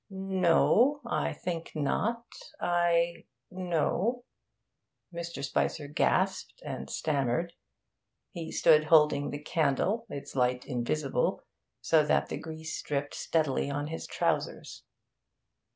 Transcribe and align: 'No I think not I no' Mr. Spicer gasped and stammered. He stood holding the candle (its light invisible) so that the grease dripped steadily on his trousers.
'No 0.09 0.99
I 1.05 1.31
think 1.31 1.73
not 1.75 2.23
I 2.59 3.25
no' 3.51 4.23
Mr. 5.13 5.45
Spicer 5.45 5.87
gasped 5.87 6.59
and 6.65 6.89
stammered. 6.89 7.53
He 8.31 8.51
stood 8.51 8.85
holding 8.85 9.29
the 9.29 9.37
candle 9.37 10.07
(its 10.09 10.35
light 10.35 10.65
invisible) 10.65 11.43
so 11.81 12.03
that 12.03 12.29
the 12.29 12.37
grease 12.37 12.81
dripped 12.81 13.13
steadily 13.13 13.69
on 13.69 13.85
his 13.89 14.07
trousers. 14.07 14.81